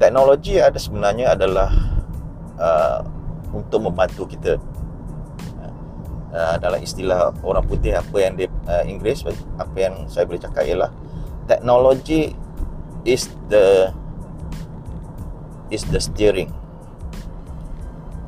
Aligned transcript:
teknologi 0.00 0.56
ada 0.56 0.80
sebenarnya 0.80 1.36
adalah 1.36 1.68
uh, 2.56 3.04
untuk 3.52 3.84
membantu 3.84 4.24
kita. 4.24 4.56
Uh, 6.30 6.54
dalam 6.62 6.78
istilah 6.78 7.34
orang 7.42 7.66
putih 7.66 7.90
apa 7.90 8.16
yang 8.22 8.38
di 8.38 8.46
uh, 8.70 8.86
Inggeris 8.86 9.26
apa 9.58 9.74
yang 9.74 10.06
saya 10.06 10.30
boleh 10.30 10.38
cakap 10.38 10.62
ialah 10.62 10.86
teknologi 11.50 12.38
is 13.02 13.26
the 13.50 13.90
is 15.74 15.82
the 15.90 15.98
steering. 15.98 16.54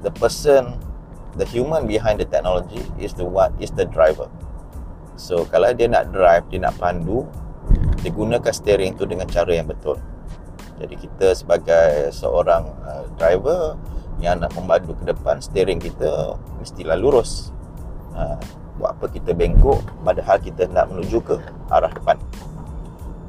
The 0.03 0.11
person 0.19 0.83
the 1.39 1.47
human 1.47 1.87
behind 1.87 2.19
the 2.19 2.27
technology 2.27 2.83
is 2.99 3.15
the 3.15 3.23
one 3.25 3.55
is 3.63 3.71
the 3.71 3.87
driver. 3.87 4.27
So 5.15 5.47
kalau 5.47 5.71
dia 5.71 5.87
nak 5.87 6.11
drive 6.11 6.43
dia 6.51 6.59
nak 6.59 6.75
pandu 6.83 7.23
dia 8.03 8.11
gunakan 8.11 8.51
steering 8.51 8.99
tu 8.99 9.07
dengan 9.07 9.31
cara 9.31 9.55
yang 9.55 9.71
betul 9.71 9.95
jadi 10.83 10.95
kita 10.99 11.27
sebagai 11.39 12.11
seorang 12.11 12.67
uh, 12.83 13.07
driver 13.15 13.79
yang 14.19 14.43
nak 14.43 14.51
membantu 14.59 14.99
ke 14.99 15.15
depan 15.15 15.39
steering 15.39 15.79
kita 15.79 16.35
mestilah 16.59 16.99
lurus. 16.99 17.55
Uh, 18.13 18.35
buat 18.83 18.99
apa 18.99 19.07
kita 19.15 19.31
bengkok 19.31 19.79
padahal 20.03 20.43
kita 20.43 20.67
nak 20.75 20.91
menuju 20.91 21.23
ke 21.23 21.39
arah 21.71 21.93
depan. 21.95 22.19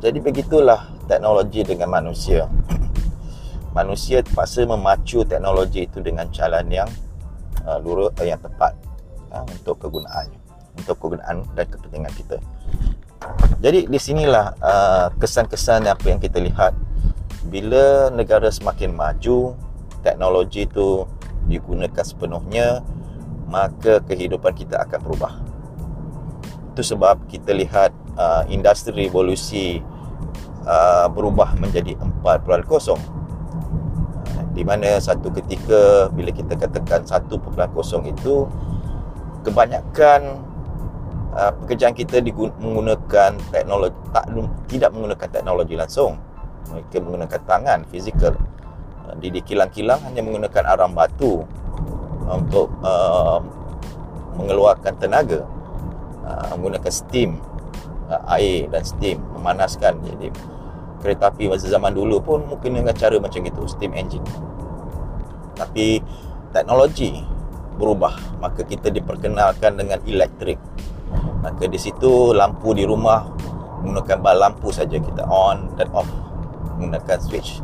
Jadi 0.01 0.17
begitulah 0.17 0.89
teknologi 1.05 1.61
dengan 1.61 1.93
manusia. 1.93 2.49
Manusia 3.77 4.21
terpaksa 4.21 4.65
memacu 4.69 5.25
teknologi 5.25 5.85
itu 5.85 5.97
dengan 6.01 6.29
jalan 6.33 6.65
yang 6.69 6.89
uh, 7.65 7.77
lurus 7.81 8.13
uh, 8.17 8.25
yang 8.25 8.37
tepat 8.41 8.73
uh, 9.33 9.45
untuk 9.45 9.77
kegunaannya 9.77 10.43
untuk 10.77 10.97
kegunaan 10.97 11.45
dan 11.53 11.65
kepentingan 11.69 12.13
kita. 12.17 12.37
Jadi 13.63 13.87
di 13.87 13.99
sinilah 13.99 14.45
uh, 14.59 15.07
kesan-kesan 15.15 15.87
apa 15.87 16.05
yang 16.11 16.19
kita 16.19 16.43
lihat 16.43 16.75
bila 17.47 18.07
negara 18.11 18.47
semakin 18.47 18.95
maju, 18.95 19.55
teknologi 20.03 20.67
itu 20.67 21.07
digunakan 21.47 22.03
sepenuhnya, 22.03 22.79
maka 23.51 23.99
kehidupan 24.03 24.55
kita 24.55 24.79
akan 24.83 24.99
berubah. 25.03 25.33
Itu 26.73 26.81
sebab 26.81 27.27
kita 27.27 27.53
lihat 27.53 27.91
uh, 28.17 28.43
industri 28.49 29.07
revolusi 29.07 29.83
uh, 30.65 31.07
berubah 31.11 31.53
menjadi 31.59 31.99
4.0 32.23 33.23
di 34.53 34.61
mana 34.61 35.01
satu 35.01 35.33
ketika 35.33 36.13
bila 36.13 36.29
kita 36.29 36.53
katakan 36.53 37.01
1.0 37.01 37.41
itu 38.05 38.45
kebanyakan 39.41 40.21
uh, 41.33 41.51
pekerjaan 41.57 41.97
kita 41.97 42.21
menggunakan 42.61 43.33
teknologi 43.49 43.97
tak 44.13 44.25
tidak 44.69 44.89
menggunakan 44.93 45.29
teknologi 45.33 45.73
langsung 45.73 46.21
mereka 46.71 47.01
menggunakan 47.03 47.41
tangan 47.43 47.79
fizikal. 47.89 48.35
Uh, 49.03 49.15
di, 49.19 49.33
di 49.33 49.41
kilang-kilang 49.43 49.99
hanya 50.07 50.21
menggunakan 50.23 50.63
arang 50.63 50.93
batu 50.95 51.43
uh, 52.27 52.35
untuk 52.39 52.71
uh, 52.85 53.39
mengeluarkan 54.39 54.93
tenaga. 54.99 55.43
Uh, 56.23 56.55
menggunakan 56.55 56.93
steam 56.93 57.43
uh, 58.07 58.23
air 58.39 58.71
dan 58.71 58.83
steam 58.87 59.19
memanaskan. 59.35 59.99
Jadi 60.07 60.31
kereta 61.03 61.35
api 61.35 61.51
masa 61.51 61.67
zaman 61.67 61.91
dulu 61.91 62.23
pun 62.23 62.39
mungkin 62.47 62.79
dengan 62.79 62.95
cara 62.95 63.19
macam 63.19 63.43
itu 63.43 63.61
steam 63.67 63.91
engine. 63.91 64.23
Tapi 65.59 65.99
teknologi 66.55 67.19
berubah. 67.75 68.39
Maka 68.39 68.63
kita 68.63 68.87
diperkenalkan 68.87 69.75
dengan 69.75 69.99
elektrik. 70.07 70.61
Maka 71.43 71.67
di 71.67 71.75
situ 71.75 72.31
lampu 72.31 72.71
di 72.71 72.87
rumah 72.87 73.27
menggunakan 73.83 74.23
lampu 74.39 74.71
saja 74.71 74.95
kita 74.95 75.27
on 75.27 75.75
dan 75.75 75.91
off 75.91 76.07
menggunakan 76.77 77.17
switch 77.21 77.61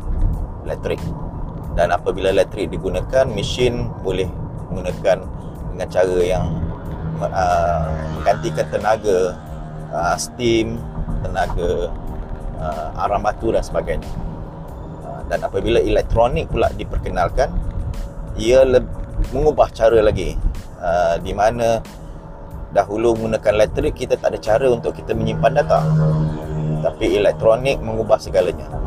elektrik 0.66 1.00
dan 1.78 1.94
apabila 1.94 2.34
elektrik 2.34 2.70
digunakan 2.70 3.24
mesin 3.30 3.88
boleh 4.02 4.26
menggunakan 4.70 5.22
dengan 5.70 5.88
cara 5.88 6.18
yang 6.18 6.46
uh, 7.22 7.86
menggantikan 8.18 8.66
tenaga 8.70 9.18
uh, 9.94 10.16
steam 10.18 10.82
tenaga 11.22 11.94
uh, 12.58 13.02
arang 13.06 13.22
batu 13.22 13.54
dan 13.54 13.62
sebagainya. 13.62 14.10
Uh, 15.06 15.22
dan 15.30 15.40
apabila 15.46 15.78
elektronik 15.78 16.50
pula 16.50 16.70
diperkenalkan 16.74 17.54
ia 18.34 18.66
le- 18.66 18.86
mengubah 19.30 19.70
cara 19.70 20.02
lagi. 20.02 20.34
Uh, 20.80 21.20
di 21.20 21.36
mana 21.36 21.84
dahulu 22.72 23.12
menggunakan 23.12 23.52
elektrik 23.62 23.94
kita 23.94 24.16
tak 24.16 24.32
ada 24.32 24.40
cara 24.40 24.66
untuk 24.72 24.96
kita 24.96 25.12
menyimpan 25.12 25.60
data. 25.60 25.80
Tapi 26.80 27.20
elektronik 27.20 27.76
mengubah 27.84 28.16
segalanya 28.16 28.79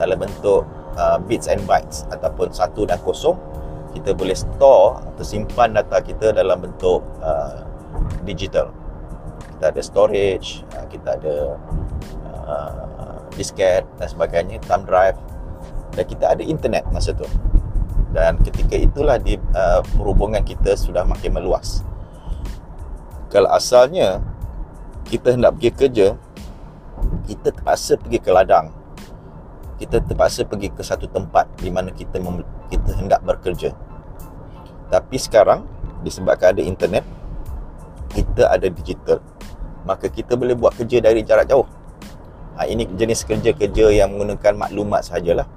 dalam 0.00 0.16
bentuk 0.16 0.64
uh, 0.96 1.20
bits 1.28 1.46
and 1.46 1.60
bytes 1.68 2.08
ataupun 2.08 2.48
satu 2.48 2.88
dan 2.88 2.96
kosong 3.04 3.36
kita 3.92 4.16
boleh 4.16 4.32
store 4.32 5.02
atau 5.02 5.24
simpan 5.26 5.76
data 5.76 6.00
kita 6.00 6.32
dalam 6.32 6.62
bentuk 6.62 7.04
uh, 7.20 7.66
digital. 8.24 8.72
Kita 9.56 9.74
ada 9.74 9.82
storage 9.84 10.64
uh, 10.72 10.86
kita 10.88 11.20
ada 11.20 11.36
uh, 12.48 13.20
disket 13.34 13.84
dan 14.00 14.08
sebagainya 14.08 14.62
thumb 14.64 14.88
drive 14.88 15.18
dan 15.92 16.04
kita 16.08 16.32
ada 16.32 16.42
internet 16.42 16.88
masa 16.88 17.12
tu. 17.12 17.28
Dan 18.10 18.42
ketika 18.42 18.74
itulah 18.74 19.20
di 19.20 19.38
uh, 19.54 19.84
perhubungan 19.94 20.42
kita 20.42 20.74
sudah 20.74 21.06
makin 21.06 21.36
meluas. 21.36 21.86
Kalau 23.30 23.46
asalnya 23.54 24.18
kita 25.06 25.34
hendak 25.34 25.58
pergi 25.58 25.70
kerja 25.74 26.06
kita 27.26 27.54
terpaksa 27.54 27.94
pergi 27.98 28.18
ke 28.18 28.30
ladang 28.30 28.74
kita 29.80 30.04
terpaksa 30.04 30.44
pergi 30.44 30.68
ke 30.68 30.84
satu 30.84 31.08
tempat 31.08 31.48
di 31.56 31.72
mana 31.72 31.88
kita 31.88 32.20
mem- 32.20 32.44
kita 32.68 32.92
hendak 33.00 33.24
bekerja. 33.24 33.72
Tapi 34.92 35.16
sekarang 35.16 35.64
disebabkan 36.04 36.52
ada 36.52 36.62
internet 36.62 37.04
kita 38.12 38.50
ada 38.52 38.66
digital 38.68 39.24
maka 39.84 40.12
kita 40.12 40.36
boleh 40.36 40.56
buat 40.56 40.76
kerja 40.76 41.00
dari 41.00 41.24
jarak 41.24 41.48
jauh. 41.48 41.64
Ha, 42.60 42.68
ini 42.68 42.84
jenis 42.92 43.24
kerja-kerja 43.24 43.88
yang 43.88 44.12
menggunakan 44.12 44.68
maklumat 44.68 45.08
sahajalah 45.08 45.48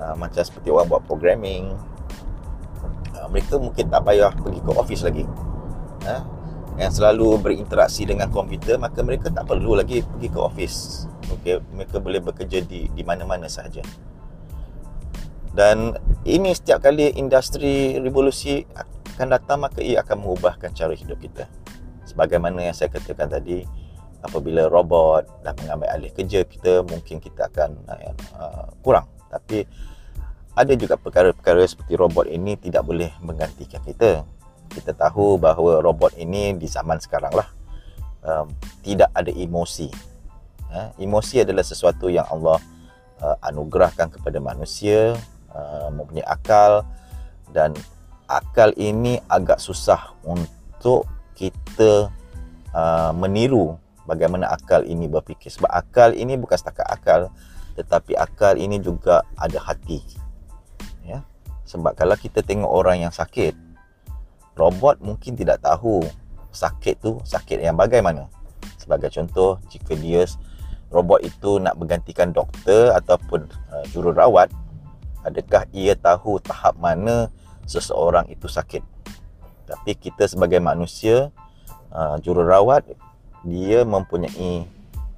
ha, 0.00 0.16
macam 0.16 0.40
seperti 0.40 0.72
orang 0.72 0.88
buat 0.88 1.02
programming. 1.04 1.76
Ha, 3.12 3.28
mereka 3.28 3.60
mungkin 3.60 3.92
tak 3.92 4.00
payah 4.08 4.32
pergi 4.32 4.60
ke 4.64 4.70
office 4.72 5.04
lagi. 5.04 5.24
Ha, 6.08 6.24
yang 6.76 6.92
selalu 6.92 7.40
berinteraksi 7.40 8.04
dengan 8.04 8.28
komputer 8.28 8.76
maka 8.76 9.00
mereka 9.00 9.32
tak 9.32 9.48
perlu 9.48 9.76
lagi 9.76 10.04
pergi 10.04 10.28
ke 10.28 10.38
office 10.38 11.08
okay, 11.32 11.62
mereka 11.74 12.02
boleh 12.02 12.18
bekerja 12.22 12.62
di 12.62 12.90
di 12.90 13.02
mana-mana 13.06 13.46
sahaja. 13.46 13.82
Dan 15.56 15.96
ini 16.28 16.52
setiap 16.52 16.84
kali 16.84 17.16
industri 17.16 17.96
revolusi 17.96 18.66
akan 19.16 19.26
datang 19.32 19.64
maka 19.64 19.80
ia 19.80 20.04
akan 20.04 20.26
mengubahkan 20.26 20.74
cara 20.76 20.92
hidup 20.92 21.16
kita. 21.16 21.48
Sebagaimana 22.04 22.66
yang 22.66 22.76
saya 22.76 22.92
katakan 22.92 23.30
tadi 23.30 23.64
apabila 24.20 24.68
robot 24.68 25.24
dah 25.40 25.54
mengambil 25.64 25.88
alih 25.94 26.12
kerja 26.12 26.44
kita 26.44 26.84
mungkin 26.84 27.22
kita 27.22 27.48
akan 27.48 27.70
uh, 28.36 28.68
kurang. 28.84 29.08
Tapi 29.32 29.64
ada 30.56 30.72
juga 30.76 31.00
perkara-perkara 31.00 31.64
seperti 31.64 31.96
robot 31.96 32.28
ini 32.28 32.60
tidak 32.60 32.84
boleh 32.84 33.08
menggantikan 33.24 33.80
kita 33.80 34.28
kita 34.70 34.92
tahu 34.96 35.38
bahawa 35.40 35.82
robot 35.82 36.14
ini 36.18 36.54
di 36.56 36.66
zaman 36.66 36.98
sekarang 36.98 37.32
lah 37.34 37.48
um, 38.26 38.50
tidak 38.82 39.08
ada 39.14 39.30
emosi. 39.30 39.88
Uh, 40.66 40.90
emosi 40.98 41.46
adalah 41.46 41.62
sesuatu 41.62 42.10
yang 42.10 42.26
Allah 42.26 42.58
uh, 43.22 43.36
anugerahkan 43.46 44.10
kepada 44.10 44.42
manusia 44.42 45.14
uh, 45.54 45.88
mempunyai 45.94 46.26
akal 46.26 46.82
dan 47.54 47.72
akal 48.26 48.74
ini 48.74 49.22
agak 49.30 49.62
susah 49.62 50.12
untuk 50.26 51.06
kita 51.38 52.10
uh, 52.74 53.12
meniru 53.14 53.78
bagaimana 54.04 54.50
akal 54.50 54.82
ini 54.82 55.06
berfikir. 55.06 55.54
Sebab 55.54 55.70
akal 55.70 56.12
ini 56.18 56.34
bukan 56.34 56.58
setakat 56.58 56.86
akal 56.90 57.30
tetapi 57.76 58.16
akal 58.16 58.56
ini 58.56 58.80
juga 58.80 59.22
ada 59.36 59.60
hati. 59.60 60.00
Ya? 61.04 61.22
Sebab 61.68 61.94
kalau 61.94 62.16
kita 62.18 62.40
tengok 62.40 62.72
orang 62.72 63.04
yang 63.06 63.12
sakit 63.12 63.65
robot 64.56 64.98
mungkin 65.04 65.36
tidak 65.36 65.60
tahu 65.62 66.02
sakit 66.50 67.04
tu 67.04 67.20
sakit 67.22 67.60
yang 67.60 67.76
bagaimana. 67.76 68.26
Sebagai 68.80 69.12
contoh 69.12 69.60
jika 69.68 69.92
dia 69.94 70.24
robot 70.88 71.20
itu 71.22 71.60
nak 71.60 71.76
bergantikan 71.76 72.32
doktor 72.32 72.96
ataupun 72.96 73.44
uh, 73.70 73.84
jururawat 73.92 74.48
adakah 75.26 75.66
ia 75.74 75.98
tahu 75.98 76.38
tahap 76.38 76.78
mana 76.78 77.28
seseorang 77.66 78.30
itu 78.30 78.46
sakit? 78.46 78.80
Tapi 79.66 79.98
kita 79.98 80.30
sebagai 80.30 80.62
manusia 80.62 81.34
uh, 81.90 82.16
jururawat 82.22 82.86
dia 83.42 83.82
mempunyai 83.82 84.64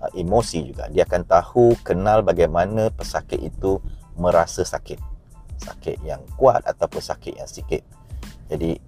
uh, 0.00 0.10
emosi 0.16 0.72
juga. 0.72 0.88
Dia 0.88 1.04
akan 1.04 1.22
tahu 1.28 1.76
kenal 1.84 2.24
bagaimana 2.24 2.88
pesakit 2.88 3.38
itu 3.38 3.78
merasa 4.16 4.64
sakit. 4.64 4.98
Sakit 5.60 6.00
yang 6.02 6.24
kuat 6.40 6.64
ataupun 6.64 7.04
sakit 7.04 7.34
yang 7.36 7.50
sikit. 7.50 7.84
Jadi 8.48 8.80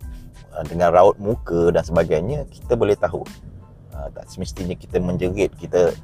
uh, 0.54 0.64
dengan 0.66 0.90
raut 0.94 1.16
muka 1.16 1.74
dan 1.74 1.82
sebagainya 1.82 2.46
kita 2.50 2.74
boleh 2.74 2.94
tahu 2.94 3.22
uh, 3.94 4.08
tak 4.14 4.26
semestinya 4.30 4.74
kita 4.74 4.98
menjerit 4.98 5.52
kita 5.58 5.94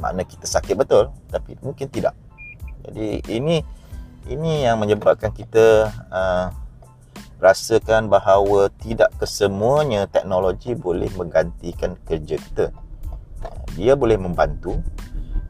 makna 0.00 0.24
kita 0.24 0.44
sakit 0.44 0.76
betul 0.76 1.12
tapi 1.32 1.56
mungkin 1.64 1.88
tidak 1.88 2.12
jadi 2.86 3.20
ini 3.32 3.64
ini 4.26 4.66
yang 4.66 4.82
menyebabkan 4.82 5.30
kita 5.30 5.90
uh, 6.10 6.50
rasakan 7.36 8.08
bahawa 8.08 8.72
tidak 8.80 9.12
kesemuanya 9.20 10.08
teknologi 10.08 10.72
boleh 10.72 11.08
menggantikan 11.14 11.94
kerja 12.08 12.40
kita. 12.40 12.66
Dia 13.76 13.92
boleh 13.92 14.16
membantu. 14.16 14.80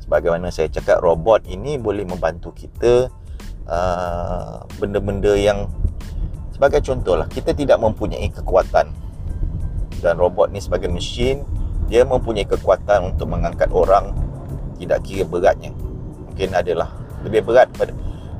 Sebagaimana 0.03 0.55
saya 0.55 0.71
cakap, 0.71 1.03
robot 1.03 1.47
ini 1.51 1.79
boleh 1.79 2.07
membantu 2.07 2.55
kita 2.55 3.11
uh, 3.67 4.63
benda-benda 4.79 5.35
yang 5.35 5.71
sebagai 6.57 6.81
contoh 6.81 7.21
lah, 7.21 7.29
kita 7.29 7.53
tidak 7.53 7.77
mempunyai 7.77 8.33
kekuatan. 8.33 8.89
Dan 10.01 10.17
robot 10.17 10.49
ni 10.49 10.65
sebagai 10.65 10.89
mesin, 10.89 11.45
dia 11.93 12.09
mempunyai 12.09 12.49
kekuatan 12.49 13.13
untuk 13.13 13.29
mengangkat 13.29 13.69
orang 13.77 14.17
tidak 14.81 15.05
kira 15.05 15.29
beratnya. 15.29 15.73
Mungkin 16.33 16.57
adalah 16.57 16.89
lebih 17.21 17.45
berat 17.45 17.69
pada 17.77 17.93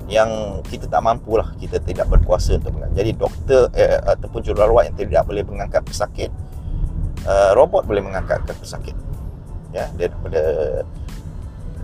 yang 0.07 0.63
kita 0.63 0.87
tak 0.87 1.03
mampu 1.03 1.35
lah 1.35 1.51
kita 1.59 1.83
tidak 1.83 2.07
berkuasa 2.09 2.57
untuk 2.57 2.79
mengangkat. 2.79 2.95
Jadi 3.05 3.11
doktor 3.19 3.63
eh, 3.75 3.99
ataupun 3.99 4.41
jururawat 4.41 4.95
yang 4.95 4.97
tidak 4.97 5.23
boleh 5.27 5.43
mengangkat 5.43 5.83
pesakit 5.83 6.31
uh, 7.27 7.53
robot 7.59 7.85
boleh 7.85 8.01
mengangkat 8.01 8.41
pesakit. 8.47 8.95
Ya 9.75 9.91
daripada 9.99 10.43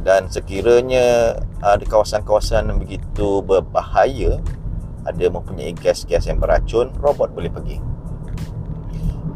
dan 0.02 0.26
sekiranya 0.30 1.38
uh, 1.62 1.76
di 1.78 1.86
kawasan-kawasan 1.86 2.70
begitu 2.78 3.42
berbahaya 3.42 4.38
ada 5.02 5.24
mempunyai 5.30 5.74
gas-gas 5.74 6.30
yang 6.30 6.38
beracun 6.38 6.90
robot 6.98 7.34
boleh 7.34 7.50
pergi. 7.50 7.78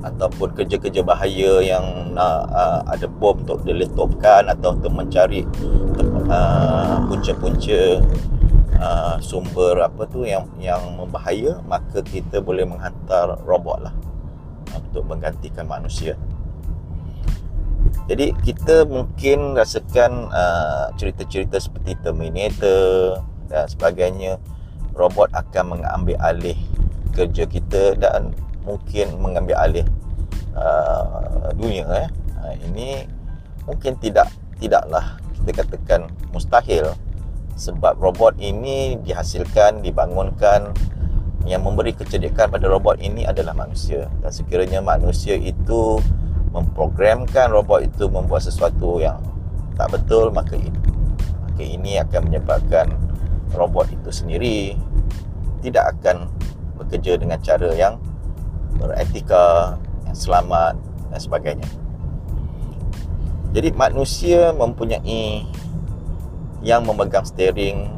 Ataupun 0.06 0.54
kerja-kerja 0.54 1.02
bahaya 1.02 1.58
yang 1.66 2.14
nak 2.14 2.46
uh, 2.54 2.80
ada 2.86 3.10
bom 3.10 3.34
untuk 3.34 3.66
diletupkan 3.66 4.46
atau 4.46 4.78
untuk 4.78 4.94
mencari 4.94 5.42
uh, 6.30 7.02
punca-punca 7.10 7.98
uh, 8.78 9.16
sumber 9.18 9.82
apa 9.82 10.06
tu 10.06 10.22
yang 10.22 10.46
yang 10.62 10.80
membahaya 10.94 11.58
maka 11.66 12.06
kita 12.06 12.38
boleh 12.38 12.62
menghantar 12.62 13.42
robot 13.42 13.90
lah 13.90 13.94
untuk 14.78 15.02
menggantikan 15.10 15.66
manusia. 15.66 16.14
Jadi 18.06 18.30
kita 18.46 18.86
mungkin 18.86 19.58
rasakan 19.58 20.30
uh, 20.30 20.94
cerita-cerita 20.94 21.58
seperti 21.58 21.98
Terminator 21.98 23.18
dan 23.50 23.66
sebagainya 23.66 24.38
robot 24.96 25.28
akan 25.36 25.78
mengambil 25.78 26.16
alih 26.24 26.56
kerja 27.12 27.44
kita 27.44 27.96
dan 27.96 28.32
mungkin 28.64 29.20
mengambil 29.22 29.56
alih 29.60 29.86
uh, 30.56 31.52
dunia 31.54 31.86
eh. 32.04 32.08
Uh, 32.40 32.54
ini 32.68 32.88
mungkin 33.68 33.94
tidak 34.00 34.32
tidaklah 34.56 35.20
kita 35.44 35.62
katakan 35.62 36.10
mustahil 36.32 36.96
sebab 37.56 37.96
robot 37.96 38.36
ini 38.36 39.00
dihasilkan 39.00 39.80
dibangunkan 39.80 40.76
yang 41.46 41.62
memberi 41.62 41.94
kecerdikan 41.94 42.50
pada 42.50 42.66
robot 42.66 42.98
ini 42.98 43.22
adalah 43.24 43.54
manusia 43.54 44.10
dan 44.20 44.30
sekiranya 44.34 44.82
manusia 44.82 45.38
itu 45.38 46.02
memprogramkan 46.50 47.52
robot 47.54 47.86
itu 47.86 48.10
membuat 48.10 48.42
sesuatu 48.44 48.98
yang 48.98 49.22
tak 49.78 49.92
betul 49.94 50.34
maka 50.34 50.58
ini 50.58 50.80
maka 51.46 51.62
ini 51.62 52.02
akan 52.02 52.20
menyebabkan 52.28 52.86
robot 53.54 53.86
itu 53.92 54.10
sendiri 54.10 54.74
tidak 55.62 55.94
akan 55.98 56.30
bekerja 56.78 57.18
dengan 57.18 57.38
cara 57.42 57.70
yang 57.74 57.94
beretika 58.76 59.76
yang 60.04 60.16
selamat 60.16 60.74
dan 61.10 61.20
sebagainya. 61.20 61.68
Jadi 63.56 63.72
manusia 63.72 64.52
mempunyai 64.52 65.48
yang 66.60 66.84
memegang 66.84 67.24
steering 67.24 67.88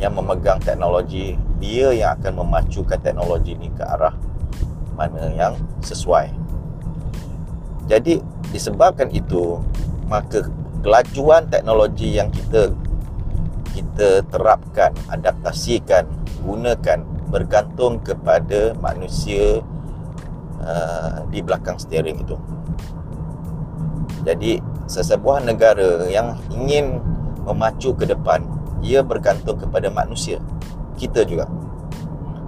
yang 0.00 0.18
memegang 0.18 0.58
teknologi 0.58 1.38
dia 1.62 1.94
yang 1.94 2.18
akan 2.18 2.42
memacukan 2.42 2.98
teknologi 2.98 3.54
ini 3.54 3.70
ke 3.70 3.84
arah 3.86 4.16
mana 4.98 5.30
yang 5.30 5.54
sesuai. 5.84 6.32
Jadi 7.86 8.18
disebabkan 8.50 9.12
itu 9.14 9.62
maka 10.10 10.46
kelajuan 10.82 11.46
teknologi 11.46 12.18
yang 12.18 12.28
kita 12.34 12.74
kita 13.72 14.22
terapkan 14.28 14.92
adaptasikan 15.08 16.04
gunakan 16.44 17.02
bergantung 17.32 17.98
kepada 18.04 18.76
manusia 18.76 19.64
uh, 20.60 21.24
di 21.32 21.40
belakang 21.40 21.80
steering 21.80 22.20
itu. 22.20 22.36
Jadi 24.22 24.60
sesebuah 24.86 25.42
negara 25.42 26.06
yang 26.06 26.38
ingin 26.52 27.00
memacu 27.42 27.96
ke 27.96 28.06
depan 28.06 28.44
ia 28.84 29.00
bergantung 29.02 29.58
kepada 29.58 29.88
manusia 29.88 30.38
kita 31.00 31.24
juga. 31.26 31.48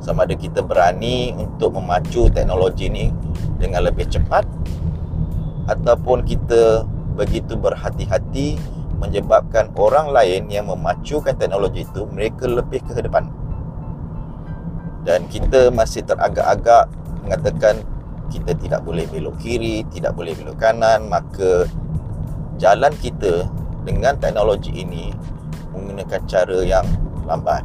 Sama 0.05 0.29
ada 0.29 0.37
kita 0.37 0.61
berani 0.61 1.33
untuk 1.33 1.81
memacu 1.81 2.29
teknologi 2.29 2.93
ini 2.93 3.09
dengan 3.57 3.89
lebih 3.89 4.05
cepat 4.13 4.45
ataupun 5.65 6.29
kita 6.29 6.85
begitu 7.17 7.57
berhati-hati 7.57 8.61
menyebabkan 9.05 9.69
orang 9.77 10.09
lain 10.09 10.49
yang 10.49 10.73
memacukan 10.73 11.37
teknologi 11.37 11.85
itu 11.85 12.09
mereka 12.09 12.49
lebih 12.49 12.81
ke 12.81 13.05
depan 13.05 13.29
dan 15.05 15.29
kita 15.29 15.69
masih 15.69 16.01
teragak-agak 16.03 16.89
mengatakan 17.23 17.85
kita 18.33 18.57
tidak 18.57 18.81
boleh 18.83 19.05
belok 19.13 19.37
kiri, 19.37 19.85
tidak 19.93 20.17
boleh 20.17 20.33
belok 20.33 20.57
kanan, 20.57 21.07
maka 21.13 21.69
jalan 22.57 22.91
kita 22.99 23.45
dengan 23.85 24.17
teknologi 24.17 24.73
ini 24.73 25.13
menggunakan 25.77 26.21
cara 26.25 26.59
yang 26.65 26.89
lambat. 27.29 27.63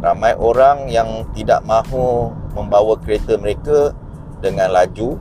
Ramai 0.00 0.38
orang 0.38 0.86
yang 0.86 1.26
tidak 1.34 1.66
mahu 1.66 2.30
membawa 2.54 2.94
kereta 3.02 3.34
mereka 3.34 3.90
dengan 4.38 4.70
laju 4.70 5.18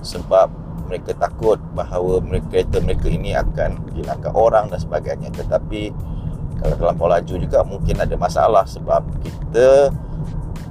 sebab 0.00 0.48
mereka 0.90 1.14
takut 1.14 1.62
bahawa 1.78 2.18
kereta 2.50 2.82
mereka 2.82 3.06
ini 3.06 3.38
akan 3.38 3.94
dilanggar 3.94 4.34
orang 4.34 4.66
dan 4.66 4.82
sebagainya. 4.82 5.30
Tetapi 5.30 5.94
kalau 6.58 6.74
terlampau 6.74 7.06
laju 7.06 7.34
juga 7.38 7.62
mungkin 7.62 8.02
ada 8.02 8.18
masalah 8.18 8.66
sebab 8.66 9.06
kita 9.22 9.94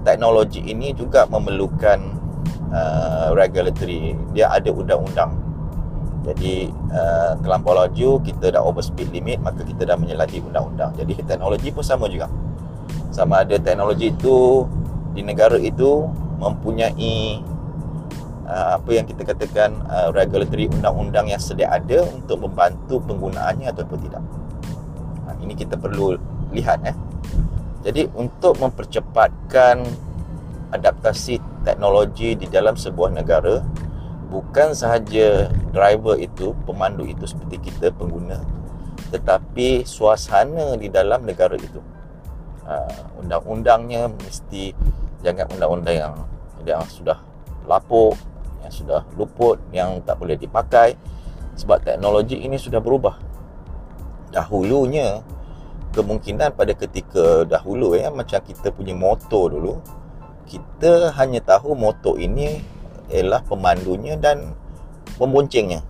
teknologi 0.04 0.60
ini 0.68 0.92
juga 0.92 1.24
memerlukan 1.31 2.00
uh, 2.75 3.31
regulatory. 3.31 4.19
Dia 4.36 4.51
ada 4.51 4.68
undang-undang 4.69 5.50
jadi 6.19 6.67
uh, 6.91 7.34
terlampau 7.39 7.74
laju 7.74 8.20
kita 8.22 8.53
dah 8.53 8.62
over 8.62 8.84
speed 8.84 9.10
limit 9.15 9.39
maka 9.39 9.63
kita 9.63 9.88
dah 9.88 9.96
menyeladi 9.96 10.43
undang-undang. 10.43 10.91
Jadi 11.00 11.24
teknologi 11.24 11.72
pun 11.72 11.84
sama 11.84 12.12
juga. 12.12 12.27
Sama 13.10 13.48
ada 13.48 13.55
teknologi 13.55 14.12
itu 14.12 14.67
di 15.15 15.24
negara 15.24 15.55
itu 15.58 16.05
mempunyai 16.38 17.41
uh, 18.50 18.82
apa 18.82 18.89
yang 18.89 19.06
kita 19.06 19.22
katakan 19.22 19.77
uh, 19.86 20.10
regulatory 20.10 20.65
undang-undang 20.68 21.29
yang 21.29 21.38
sedia 21.38 21.70
ada 21.70 22.01
untuk 22.10 22.41
membantu 22.50 22.98
penggunaannya 23.06 23.70
ataupun 23.70 23.98
tidak. 24.10 24.24
Uh, 25.29 25.36
ini 25.46 25.53
kita 25.53 25.77
perlu 25.77 26.18
lihat 26.50 26.82
eh. 26.84 26.98
Jadi 27.86 28.10
untuk 28.18 28.60
mempercepatkan 28.60 29.86
adaptasi 30.75 31.39
teknologi 31.63 32.36
di 32.36 32.50
dalam 32.50 32.75
sebuah 32.75 33.13
negara 33.13 33.63
bukan 34.27 34.75
sahaja 34.75 35.48
driver 35.72 36.20
itu, 36.20 36.51
pemandu 36.68 37.08
itu 37.08 37.24
seperti 37.24 37.72
kita 37.72 37.94
pengguna 37.96 38.60
tetapi 39.10 39.84
suasana 39.89 40.77
di 40.77 40.88
dalam 40.89 41.25
negara 41.25 41.58
itu. 41.58 41.82
Uh, 42.70 43.01
undang-undangnya 43.18 44.13
mesti 44.13 44.77
jangan 45.25 45.50
undang-undang 45.58 45.96
yang 45.98 46.13
yang 46.62 46.86
sudah 46.86 47.18
lapuk, 47.65 48.13
yang 48.69 48.73
sudah 48.85 49.01
luput, 49.17 49.57
yang 49.73 50.05
tak 50.05 50.21
boleh 50.21 50.38
dipakai 50.38 50.93
sebab 51.57 51.81
teknologi 51.81 52.38
ini 52.38 52.61
sudah 52.61 52.77
berubah. 52.77 53.17
Dahulunya 54.29 55.25
kemungkinan 55.97 56.53
pada 56.53 56.77
ketika 56.77 57.49
dahulu 57.49 57.97
ya 57.97 58.13
macam 58.13 58.38
kita 58.45 58.69
punya 58.69 58.93
motor 58.93 59.49
dulu 59.49 59.81
kita 60.49 61.13
hanya 61.13 61.45
tahu 61.45 61.77
motor 61.77 62.17
ini 62.17 62.65
ialah 63.13 63.45
pemandunya 63.45 64.17
dan 64.17 64.57
memboncengnya. 65.21 65.85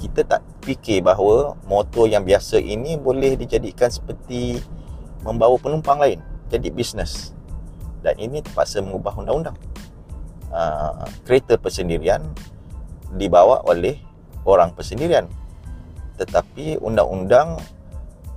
Kita 0.00 0.24
tak 0.24 0.40
fikir 0.64 1.04
bahawa 1.04 1.52
motor 1.68 2.08
yang 2.08 2.24
biasa 2.24 2.56
ini 2.56 2.96
boleh 2.96 3.36
dijadikan 3.36 3.92
seperti 3.92 4.60
membawa 5.20 5.60
penumpang 5.60 6.00
lain. 6.00 6.20
Jadi 6.48 6.72
bisnes. 6.72 7.36
Dan 8.00 8.16
ini 8.16 8.40
terpaksa 8.40 8.80
mengubah 8.80 9.16
undang-undang. 9.16 9.56
Uh, 10.54 11.02
kereta 11.26 11.58
persendirian 11.58 12.22
dibawa 13.18 13.66
oleh 13.66 13.98
orang 14.46 14.70
persendirian. 14.70 15.26
Tetapi 16.14 16.78
undang-undang 16.78 17.58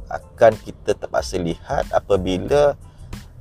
akan 0.09 0.53
kita 0.65 0.97
terpaksa 0.97 1.37
lihat 1.37 1.93
apabila 1.93 2.73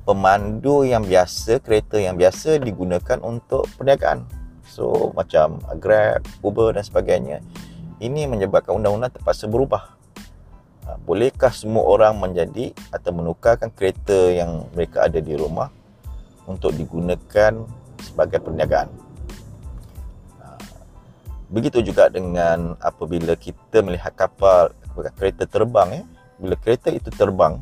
pemandu 0.05 0.85
yang 0.85 1.01
biasa, 1.01 1.57
kereta 1.57 1.97
yang 1.97 2.21
biasa 2.21 2.61
digunakan 2.61 3.17
untuk 3.25 3.65
perniagaan. 3.81 4.29
So 4.69 5.09
macam 5.17 5.57
Grab, 5.81 6.21
Uber 6.45 6.77
dan 6.77 6.85
sebagainya. 6.85 7.41
Ini 7.97 8.29
menyebabkan 8.29 8.77
undang-undang 8.77 9.09
terpaksa 9.09 9.49
berubah. 9.49 9.97
Ha, 10.85 11.01
bolehkah 11.01 11.49
semua 11.49 11.81
orang 11.81 12.13
menjadi 12.21 12.77
atau 12.93 13.09
menukarkan 13.09 13.73
kereta 13.73 14.29
yang 14.29 14.69
mereka 14.77 15.09
ada 15.09 15.17
di 15.17 15.33
rumah 15.33 15.73
untuk 16.45 16.77
digunakan 16.77 17.65
sebagai 18.01 18.41
perniagaan. 18.41 18.89
Ah, 20.41 20.59
begitu 21.49 21.81
juga 21.81 22.09
dengan 22.09 22.77
apabila 22.81 23.33
kita 23.37 23.81
melihat 23.81 24.13
kapal 24.13 24.73
kereta 25.17 25.45
terbang 25.45 26.01
ya. 26.01 26.03
Bila 26.37 26.53
kereta 26.57 26.93
itu 26.93 27.09
terbang 27.09 27.57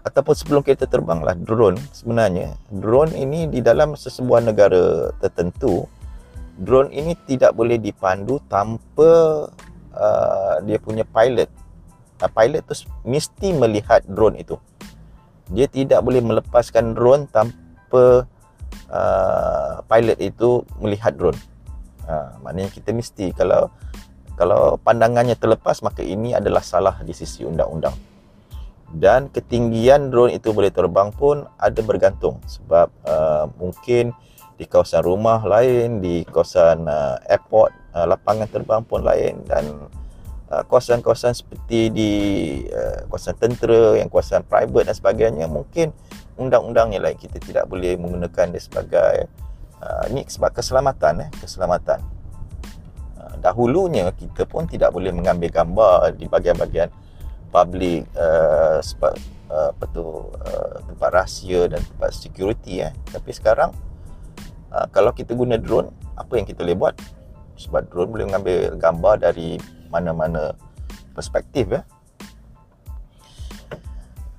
ataupun 0.00 0.34
sebelum 0.34 0.60
kereta 0.64 0.88
terbang 0.88 1.20
lah 1.20 1.36
drone 1.36 1.76
sebenarnya 1.92 2.56
drone 2.72 3.12
ini 3.12 3.44
di 3.52 3.60
dalam 3.60 3.92
sesebuah 3.92 4.40
negara 4.48 5.12
tertentu 5.20 5.84
drone 6.56 6.88
ini 6.92 7.12
tidak 7.28 7.52
boleh 7.52 7.76
dipandu 7.76 8.40
tanpa 8.48 9.44
uh, 9.92 10.54
dia 10.64 10.80
punya 10.80 11.04
pilot 11.04 11.52
uh, 12.24 12.30
pilot 12.32 12.64
tu 12.64 12.74
mesti 13.04 13.52
melihat 13.52 14.00
drone 14.08 14.40
itu 14.40 14.56
dia 15.52 15.68
tidak 15.68 16.00
boleh 16.00 16.24
melepaskan 16.24 16.96
drone 16.96 17.28
tanpa 17.28 18.24
uh, 18.90 19.82
pilot 19.86 20.18
itu 20.20 20.64
melihat 20.82 21.14
drone. 21.16 21.38
Uh, 22.04 22.34
maknanya 22.42 22.70
kita 22.74 22.90
mesti 22.90 23.30
kalau 23.36 23.70
kalau 24.34 24.80
pandangannya 24.80 25.36
terlepas 25.36 25.84
maka 25.84 26.00
ini 26.00 26.32
adalah 26.32 26.64
salah 26.64 26.96
di 27.04 27.12
sisi 27.12 27.44
undang-undang. 27.44 27.94
Dan 28.90 29.30
ketinggian 29.30 30.10
drone 30.10 30.34
itu 30.34 30.50
boleh 30.50 30.74
terbang 30.74 31.14
pun 31.14 31.46
ada 31.60 31.78
bergantung 31.84 32.42
sebab 32.48 32.90
uh, 33.06 33.46
mungkin 33.54 34.10
di 34.60 34.68
kawasan 34.68 35.00
rumah 35.06 35.40
lain 35.40 36.04
di 36.04 36.20
kawasan 36.28 36.84
uh, 36.84 37.16
airport 37.30 37.72
uh, 37.96 38.04
lapangan 38.04 38.44
terbang 38.50 38.84
pun 38.84 39.00
lain 39.00 39.40
dan 39.48 39.88
uh, 40.52 40.60
kawasan-kawasan 40.68 41.32
seperti 41.32 41.88
di 41.88 42.12
uh, 42.68 43.08
kawasan 43.08 43.40
tentera 43.40 43.96
yang 43.96 44.12
kawasan 44.12 44.44
private 44.44 44.90
dan 44.90 44.96
sebagainya 44.98 45.46
mungkin 45.48 45.96
undang-undangnya 46.38 47.02
lain 47.02 47.18
kita 47.18 47.38
tidak 47.42 47.64
boleh 47.66 47.98
menggunakan 47.98 48.54
dia 48.54 48.62
sebagai 48.62 49.14
uh, 49.82 50.04
ini 50.12 50.26
sebab 50.28 50.50
keselamatan 50.54 51.26
eh 51.26 51.30
keselamatan. 51.40 52.00
Uh, 53.18 53.34
dahulunya 53.42 54.10
kita 54.14 54.46
pun 54.46 54.68
tidak 54.68 54.94
boleh 54.94 55.10
mengambil 55.10 55.50
gambar 55.50 56.14
di 56.14 56.28
bahagian-bahagian 56.30 56.90
public 57.50 58.06
uh, 58.14 58.78
sebab 58.78 59.12
uh, 59.50 59.74
apa 59.74 59.84
tu 59.90 60.04
uh, 60.46 60.76
tempat 60.86 61.10
rahsia 61.10 61.66
dan 61.66 61.82
tempat 61.82 62.10
security 62.14 62.86
eh. 62.86 62.92
Tapi 63.10 63.30
sekarang 63.34 63.74
uh, 64.70 64.86
kalau 64.94 65.10
kita 65.10 65.34
guna 65.34 65.58
drone 65.58 65.90
apa 66.14 66.38
yang 66.38 66.46
kita 66.46 66.62
boleh 66.62 66.78
buat? 66.78 66.94
Sebab 67.60 67.92
drone 67.92 68.10
boleh 68.10 68.26
mengambil 68.30 68.78
gambar 68.80 69.14
dari 69.20 69.60
mana-mana 69.92 70.54
perspektif 71.12 71.68
ya 71.74 71.82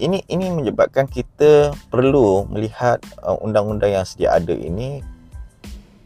ini 0.02 0.26
ini 0.26 0.50
menyebabkan 0.50 1.06
kita 1.06 1.78
perlu 1.94 2.50
melihat 2.50 2.98
uh, 3.22 3.38
undang-undang 3.38 4.02
yang 4.02 4.06
sedia 4.06 4.34
ada 4.34 4.52
ini 4.52 5.06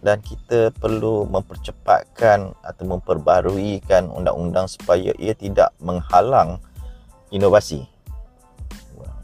dan 0.03 0.19
kita 0.21 0.69
perlu 0.75 1.25
mempercepatkan 1.25 2.53
atau 2.61 2.83
memperbaruikan 2.85 4.11
undang-undang 4.11 4.69
supaya 4.69 5.15
ia 5.17 5.33
tidak 5.33 5.73
menghalang 5.81 6.61
inovasi. 7.33 7.87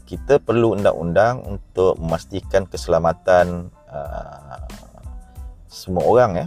Kita 0.08 0.42
perlu 0.42 0.74
undang-undang 0.74 1.44
untuk 1.46 1.96
memastikan 2.02 2.66
keselamatan 2.66 3.70
uh, 3.86 4.66
semua 5.70 6.02
orang 6.04 6.30
ya, 6.34 6.46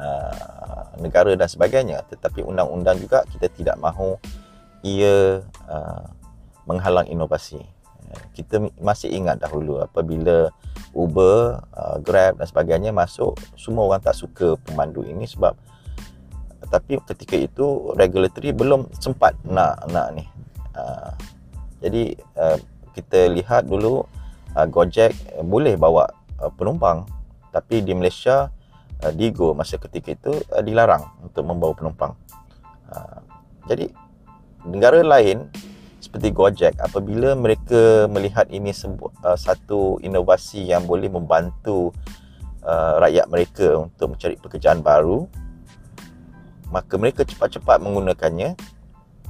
uh, 0.00 0.84
negara 0.98 1.36
dan 1.36 1.46
sebagainya. 1.46 2.02
Tetapi 2.08 2.40
undang-undang 2.40 2.96
juga 2.98 3.22
kita 3.28 3.52
tidak 3.52 3.76
mahu 3.78 4.16
ia 4.80 5.44
uh, 5.68 6.08
menghalang 6.64 7.08
inovasi. 7.08 7.60
Kita 8.36 8.62
masih 8.78 9.10
ingat 9.10 9.42
dahulu 9.42 9.82
apabila 9.82 10.52
Uber, 10.94 11.58
uh, 11.74 11.96
Grab 11.98 12.38
dan 12.38 12.46
sebagainya 12.46 12.94
masuk, 12.94 13.34
semua 13.58 13.90
orang 13.90 14.02
tak 14.04 14.14
suka 14.14 14.54
pemandu 14.62 15.02
ini 15.02 15.26
sebab 15.26 15.56
tapi 16.64 16.96
ketika 17.04 17.36
itu 17.36 17.92
regulatory 17.94 18.50
belum 18.56 18.88
sempat 18.96 19.36
nak 19.44 19.84
nak 19.92 20.16
ni 20.16 20.24
Ah, 20.74 21.14
jadi 21.78 22.18
kita 22.98 23.30
lihat 23.30 23.70
dulu 23.70 24.02
Gojek 24.54 25.14
boleh 25.46 25.78
bawa 25.78 26.10
penumpang 26.58 27.06
tapi 27.54 27.82
di 27.82 27.94
Malaysia 27.94 28.50
Digo 29.14 29.54
masa 29.54 29.78
ketika 29.78 30.14
itu 30.14 30.32
dilarang 30.66 31.04
untuk 31.22 31.46
membawa 31.46 31.74
penumpang. 31.78 32.12
Jadi 33.70 33.90
negara 34.66 35.02
lain 35.02 35.46
seperti 36.04 36.36
Gojek 36.36 36.76
apabila 36.76 37.32
mereka 37.32 38.04
melihat 38.12 38.44
ini 38.52 38.76
sebu- 38.76 39.08
uh, 39.24 39.40
satu 39.40 39.96
inovasi 40.04 40.68
yang 40.68 40.84
boleh 40.84 41.08
membantu 41.08 41.96
uh, 42.60 43.00
rakyat 43.00 43.26
mereka 43.32 43.88
untuk 43.88 44.12
mencari 44.12 44.36
pekerjaan 44.36 44.84
baru 44.84 45.24
maka 46.68 47.00
mereka 47.00 47.24
cepat-cepat 47.24 47.80
menggunakannya 47.80 48.52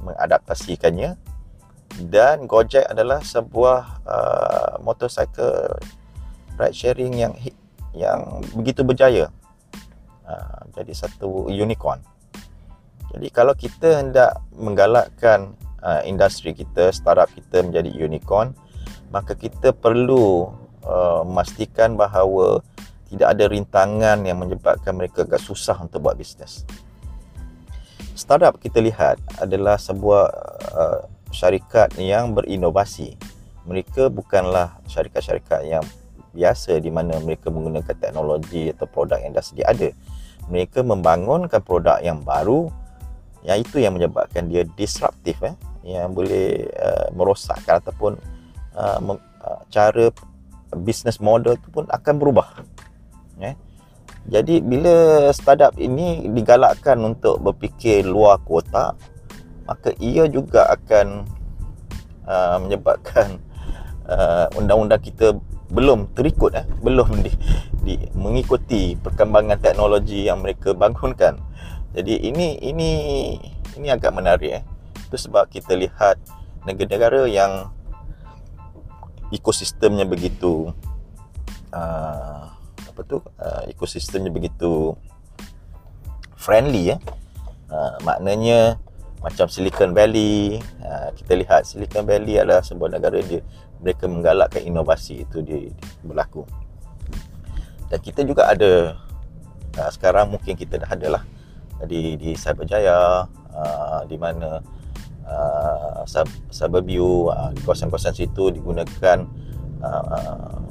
mengadaptasikannya 0.03 1.15
dan 2.11 2.43
Gojek 2.43 2.83
adalah 2.91 3.23
sebuah 3.23 4.03
uh, 4.03 4.73
motorcycle 4.83 5.79
ride 6.59 6.75
sharing 6.75 7.15
yang 7.15 7.33
yang 7.95 8.43
begitu 8.51 8.83
berjaya. 8.83 9.31
Uh, 10.27 10.67
jadi 10.75 10.91
satu 10.91 11.47
unicorn. 11.47 12.03
Jadi 13.15 13.27
kalau 13.31 13.55
kita 13.55 14.03
hendak 14.03 14.43
menggalakkan 14.51 15.55
uh, 15.85 16.01
industri 16.03 16.57
kita, 16.57 16.89
startup 16.89 17.29
kita 17.29 17.61
menjadi 17.61 17.93
unicorn, 17.93 18.57
maka 19.13 19.37
kita 19.37 19.69
perlu 19.71 20.49
uh, 20.81 21.21
memastikan 21.21 21.93
bahawa 21.93 22.65
tidak 23.13 23.37
ada 23.37 23.45
rintangan 23.45 24.17
yang 24.25 24.41
menyebabkan 24.41 24.97
mereka 24.97 25.23
agak 25.23 25.39
susah 25.39 25.77
untuk 25.77 26.01
buat 26.01 26.17
bisnes. 26.17 26.65
Startup 28.17 28.57
kita 28.57 28.81
lihat 28.81 29.21
adalah 29.37 29.77
sebuah 29.77 30.23
uh, 30.73 31.01
syarikat 31.29 31.93
yang 32.01 32.33
berinovasi. 32.33 33.13
Mereka 33.69 34.09
bukanlah 34.09 34.81
syarikat-syarikat 34.89 35.61
yang 35.69 35.85
biasa 36.35 36.79
di 36.83 36.91
mana 36.91 37.15
mereka 37.23 37.47
menggunakan 37.47 37.95
teknologi 37.95 38.71
atau 38.73 38.87
produk 38.89 39.19
yang 39.21 39.31
dah 39.31 39.45
sedia 39.45 39.67
ada. 39.69 39.89
Mereka 40.51 40.85
membangunkan 40.85 41.63
produk 41.63 41.97
yang 42.03 42.21
baru 42.21 42.69
yang 43.45 43.61
itu 43.61 43.77
yang 43.77 43.93
menyebabkan 43.93 44.49
dia 44.49 44.65
disruptif 44.73 45.37
eh 45.45 45.53
yang 45.85 46.17
boleh 46.17 46.65
uh, 46.73 47.07
merosakkan 47.13 47.77
ataupun 47.77 48.17
uh, 48.73 48.97
mem, 48.99 49.21
uh, 49.45 49.61
cara 49.69 50.09
business 50.73 51.21
model 51.21 51.55
itu 51.55 51.69
pun 51.69 51.85
akan 51.87 52.13
berubah. 52.17 52.65
Eh. 53.39 53.55
Jadi 54.25 54.57
bila 54.65 55.29
startup 55.29 55.77
ini 55.77 56.25
digalakkan 56.33 56.97
untuk 57.05 57.37
berfikir 57.45 58.01
luar 58.01 58.41
kotak, 58.41 58.97
maka 59.69 59.93
ia 60.01 60.25
juga 60.25 60.65
akan 60.73 61.29
uh, 62.25 62.57
menyebabkan 62.65 63.37
uh, 64.09 64.49
undang-undang 64.57 65.01
kita 65.01 65.37
belum 65.65 66.13
terikut 66.13 66.53
eh 66.53 66.65
belum 66.85 67.25
di, 67.25 67.33
di 67.81 67.95
mengikuti 68.13 68.93
perkembangan 68.97 69.61
teknologi 69.61 70.25
yang 70.25 70.41
mereka 70.41 70.73
bangunkan. 70.73 71.37
Jadi 71.93 72.25
ini 72.25 72.57
ini 72.61 72.89
ini 73.77 73.87
agak 73.93 74.13
menarik 74.13 74.61
eh. 74.61 74.63
Itu 75.05 75.15
sebab 75.17 75.47
kita 75.49 75.77
lihat 75.77 76.17
negara-negara 76.65 77.29
yang 77.29 77.69
ekosistemnya 79.33 80.05
begitu 80.05 80.73
uh, 81.73 82.49
apa 82.85 83.01
tu 83.05 83.21
uh, 83.21 83.63
ekosistemnya 83.69 84.29
begitu 84.29 84.93
friendly 86.37 86.95
eh. 86.95 86.99
Uh, 87.65 87.97
maknanya 88.05 88.77
macam 89.25 89.49
Silicon 89.49 89.97
Valley 89.97 90.61
uh, 90.85 91.09
kita 91.17 91.33
lihat 91.33 91.65
Silicon 91.65 92.05
Valley 92.05 92.37
adalah 92.37 92.61
sebuah 92.61 92.93
negara 92.93 93.17
dia 93.25 93.41
mereka 93.81 94.05
menggalakkan 94.05 94.61
inovasi 94.61 95.25
itu 95.25 95.41
di, 95.41 95.73
di 95.73 96.03
berlaku 96.05 96.45
dan 97.89 97.99
kita 98.05 98.21
juga 98.21 98.45
ada 98.53 99.01
uh, 99.81 99.89
sekarang 99.89 100.29
mungkin 100.29 100.53
kita 100.53 100.77
dah 100.77 100.89
ada 100.93 101.07
lah 101.19 101.23
di 101.89 102.15
di 102.21 102.37
Cyberjaya 102.37 103.25
uh, 103.49 104.01
di 104.05 104.15
mana 104.15 104.61
uh, 105.25 106.05
Cyberview 106.53 107.29
uh, 107.29 107.51
di 107.51 107.59
kawasan-kawasan 107.65 108.15
situ 108.15 108.53
digunakan 108.53 109.25
uh, 109.81 110.61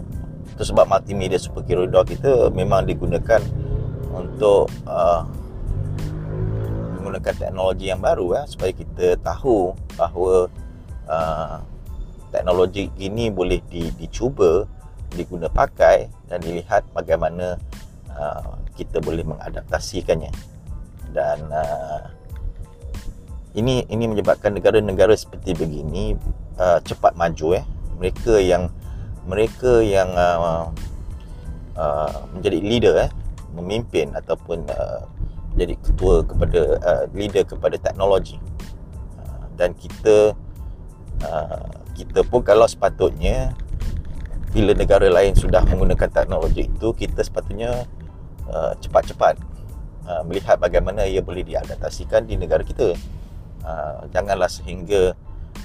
itu 0.54 0.62
sebab 0.70 0.87
multimedia 0.87 1.38
super 1.38 1.66
kita 2.06 2.54
memang 2.54 2.87
digunakan 2.87 3.42
untuk 4.14 4.70
uh, 4.87 5.26
menggunakan 7.14 7.34
teknologi 7.34 7.90
yang 7.90 7.99
baru 7.99 8.42
eh, 8.42 8.46
supaya 8.46 8.73
kita 8.73 9.18
tahu 9.20 9.75
bahawa 9.99 10.46
uh, 11.11 11.58
teknologi 12.30 12.90
ini 12.99 13.30
boleh 13.30 13.62
di, 13.66 13.90
dicuba 13.99 14.66
diguna 15.14 15.46
pakai 15.46 16.11
dan 16.26 16.42
dilihat 16.42 16.87
bagaimana 16.90 17.54
uh, 18.11 18.58
kita 18.75 18.99
boleh 18.99 19.23
mengadaptasikannya. 19.23 20.30
Dan 21.14 21.38
uh, 21.54 22.11
ini 23.54 23.87
ini 23.87 24.04
menyebabkan 24.11 24.50
negara-negara 24.50 25.14
seperti 25.14 25.54
begini 25.54 26.18
uh, 26.58 26.82
cepat 26.82 27.14
maju 27.14 27.62
eh. 27.62 27.64
Mereka 28.02 28.42
yang 28.42 28.68
mereka 29.25 29.80
yang 29.80 30.11
uh, 30.12 30.68
uh, 31.78 32.14
menjadi 32.34 32.58
leader 32.58 32.94
eh. 33.06 33.11
Memimpin 33.54 34.11
ataupun 34.18 34.66
uh, 34.66 35.06
jadi 35.54 35.78
ketua 35.78 36.26
kepada 36.26 36.61
uh, 36.82 37.04
leader 37.14 37.46
kepada 37.46 37.78
teknologi. 37.78 38.42
Uh, 39.23 39.46
dan 39.54 39.70
kita 39.78 40.34
uh, 41.23 41.70
kita 41.94 42.26
pun 42.26 42.42
kalau 42.42 42.66
sepatutnya 42.66 43.54
bila 44.50 44.75
negara 44.75 45.06
lain 45.06 45.34
sudah 45.34 45.62
menggunakan 45.66 46.11
teknologi 46.11 46.66
itu 46.66 46.90
kita 46.94 47.23
sepatutnya 47.23 47.87
uh, 48.50 48.75
cepat-cepat 48.82 49.38
uh, 50.06 50.23
melihat 50.26 50.58
bagaimana 50.58 51.06
ia 51.06 51.23
boleh 51.23 51.42
diadaptasikan 51.42 52.26
di 52.26 52.38
negara 52.38 52.62
kita 52.62 52.94
uh, 53.64 54.04
janganlah 54.12 54.49
sehingga 54.49 55.16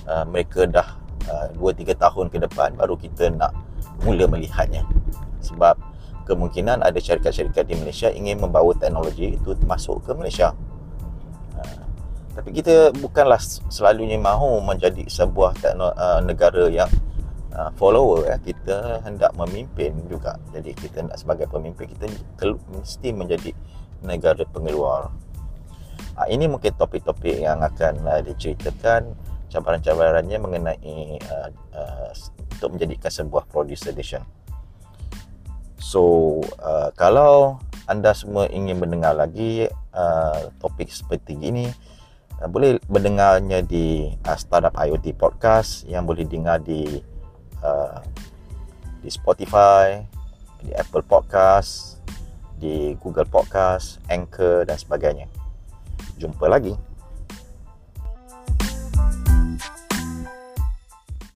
uh, 0.07 0.25
mereka 0.25 0.65
dah 0.65 0.97
uh, 1.29 1.47
2 1.53 1.85
3 1.85 1.93
tahun 1.95 2.25
ke 2.31 2.37
depan 2.49 2.73
baru 2.79 2.95
kita 2.95 3.29
nak 3.35 3.53
mula 4.01 4.25
melihatnya 4.25 4.87
sebab 5.43 5.75
kemungkinan 6.29 6.85
ada 6.85 7.01
syarikat-syarikat 7.01 7.65
di 7.65 7.75
Malaysia 7.81 8.13
ingin 8.13 8.37
membawa 8.37 8.77
teknologi 8.77 9.33
itu 9.33 9.57
masuk 9.65 10.05
ke 10.05 10.13
Malaysia. 10.13 10.53
Uh, 11.57 11.81
tapi 12.37 12.53
kita 12.53 12.93
bukanlah 13.01 13.41
selalunya 13.73 14.21
mahu 14.21 14.61
menjadi 14.61 15.09
sebuah 15.09 15.57
uh, 15.73 16.21
negara 16.21 16.69
yang 16.69 16.87
uh, 17.57 17.73
follower 17.73 18.29
ya. 18.29 18.37
Kita 18.37 19.01
hendak 19.01 19.33
memimpin 19.33 19.97
juga. 20.05 20.37
Jadi 20.53 20.77
kita 20.77 21.09
nak 21.09 21.17
sebagai 21.17 21.49
pemimpin 21.49 21.89
kita 21.89 22.05
mesti 22.69 23.09
menjadi 23.09 23.51
negara 24.05 24.45
pengeluar. 24.45 25.09
Uh, 26.19 26.27
ini 26.27 26.51
mungkin 26.51 26.75
topik-topik 26.75 27.39
yang 27.39 27.63
akan 27.63 28.03
uh, 28.03 28.19
diceritakan 28.19 29.15
cabaran-cabarannya 29.47 30.35
mengenai 30.35 31.15
uh, 31.31 31.49
uh, 31.71 32.11
untuk 32.59 32.75
menjadikan 32.75 33.07
sebuah 33.07 33.47
producer 33.47 33.95
station. 33.95 34.27
So 35.79 36.37
uh, 36.59 36.91
kalau 36.99 37.63
anda 37.87 38.11
semua 38.11 38.51
ingin 38.51 38.83
mendengar 38.83 39.15
lagi 39.15 39.71
uh, 39.95 40.51
topik 40.59 40.91
seperti 40.91 41.39
ini 41.39 41.71
uh, 42.43 42.51
boleh 42.51 42.83
mendengarnya 42.91 43.63
di 43.63 44.11
uh, 44.27 44.35
Startup 44.35 44.75
IoT 44.75 45.15
Podcast 45.15 45.87
yang 45.87 46.03
boleh 46.03 46.27
dengar 46.27 46.59
di 46.59 46.99
uh, 47.63 48.03
di 48.99 49.07
Spotify, 49.07 50.03
di 50.59 50.75
Apple 50.75 51.07
Podcast, 51.07 52.03
di 52.59 52.91
Google 52.99 53.25
Podcast, 53.25 54.03
Anchor 54.11 54.67
dan 54.67 54.75
sebagainya. 54.75 55.38
Jumpa 56.19 56.51
lagi. 56.51 56.75